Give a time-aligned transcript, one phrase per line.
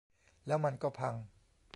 [0.47, 1.15] แล้วมันก็พัง